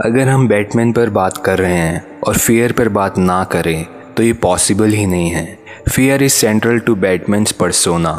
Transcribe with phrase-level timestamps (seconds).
[0.00, 3.84] अगर हम बैटमैन पर बात कर रहे हैं और फियर पर बात ना करें
[4.16, 8.12] तो ये पॉसिबल ही नहीं है। Fear is central to Batman's persona.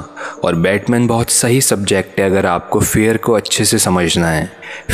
[0.44, 4.50] और बैटमैन बहुत सही सब्जेक्ट है अगर आपको फियर को अच्छे से समझना है।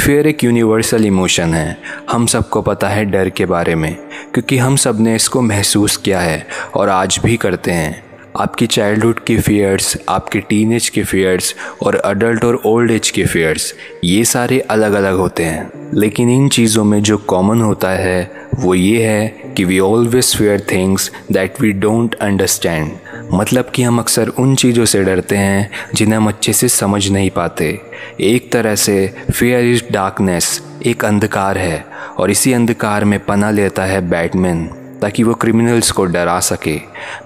[0.05, 1.78] फियर एक यूनिवर्सल इमोशन है।
[2.12, 3.96] हम सबको पता है डर के बारे में,
[4.34, 9.38] क्योंकि हम सबने इसको महसूस किया है और आज भी करते हैं। आपकी चाइल्डहुड के
[9.38, 13.74] फेयर्स आपके टीनेज के फेयर्स और अडल्ट और ओल्ड एज के फेयर्स
[14.04, 18.75] ये सारे अलग अलग होते हैं। लेकिन इन चीज़ों में जो कॉमन होता है, वो
[18.75, 22.91] ये है कि we always fear things that we don't understand
[23.34, 27.30] मतलब कि हम अक्सर उन चीज़ों से डरते हैं, जिन्हें हम अच्छे से समझ नहीं
[27.30, 27.81] पाते।
[28.22, 31.86] एक तरह से फेयर इज़ डार्कनेस एक अंधकार है
[32.17, 34.70] और इसी अंधकार में पना लेता है बैटमैन।
[35.01, 36.77] ताकि वो क्रिमिनल्स को डरा सके।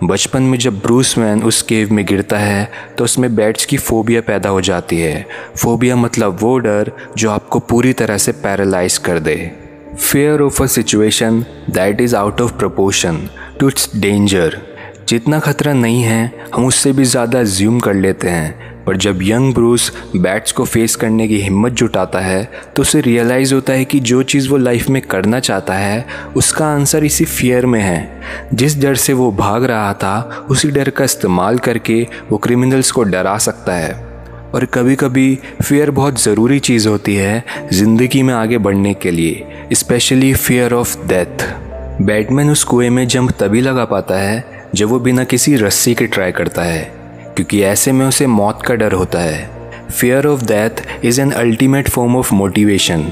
[0.03, 4.21] बचपन में जब ब्रूस वैन उस केव में गिरता है तो उसमें बैट्स की फोबिया
[4.21, 5.25] पैदा हो जाती है।
[5.57, 9.35] फोबिया मतलब वो डर जो आपको पूरी तरह से पैरालाइज कर दे।
[9.95, 11.39] Fear of a situation
[11.70, 13.27] that is out of proportion
[13.59, 14.57] to its danger
[15.09, 19.53] जितना खतरा नहीं है, हम उससे भी ज़्यादा ज्यूम कर लेते हैं। पर जब यंग
[19.53, 22.43] ब्रूस बैट्स को फेस करने की हिम्मत जुटाता है
[22.75, 26.67] तो उसे रियलाइज़ होता है कि जो चीज़ वो लाइफ में करना चाहता है, उसका
[26.67, 28.21] आंसर इसी फियर में है।
[28.53, 33.03] जिस डर से वो भाग रहा था, उसी डर का इस्तेमाल करके वो क्रिमिनल्स को
[33.03, 33.93] डरा सकता है।
[34.53, 39.67] और कभी कभी फियर बहुत ज़रूरी चीज़ होती है ज़िंदगी में आगे बढ़ने के लिए
[39.73, 41.48] specially fear of death
[42.01, 46.05] Batman उस कुएँ में जंप तभी लगा पाता है जब वो बिना किसी रस्सी के
[46.07, 46.84] ट्राई करता है,
[47.35, 51.90] क्योंकि ऐसे में उसे मौत का डर होता है। Fear of death is an ultimate
[51.90, 53.05] form of motivation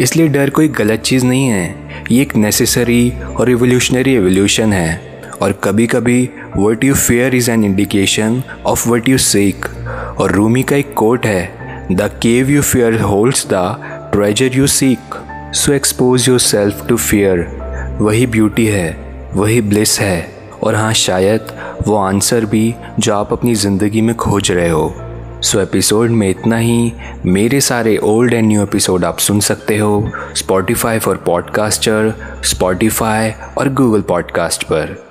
[0.00, 1.74] इसलिए डर कोई गलत चीज़ नहीं है।
[2.10, 5.10] ये एक नेसेसरी और रिवोल्यूशनरी एवोल्यूशन है।
[5.42, 6.22] और कभी कभी
[6.56, 9.66] what you fear is an indication of what you seek
[10.20, 15.14] और रूमी का एक कोट है the cave you fear holds the treasure you seek
[15.54, 17.46] so expose yourself to fear
[18.00, 18.90] वही ब्यूटी है,
[19.34, 21.52] वही ब्लिस है। और हाँ शायद
[21.88, 24.92] वो आंसर भी जो आप अपनी ज़िंदगी में खोज रहे हो।
[25.42, 26.92] सो so, एपिसोड में इतना ही।
[27.26, 32.12] मेरे सारे ओल्ड एंड न्यू एपिसोड आप सुन सकते हो स्पॉटिफाई फॉर पॉडकास्टर
[32.44, 35.09] स्पॉटिफाई और गूगल पॉडकास्ट पर।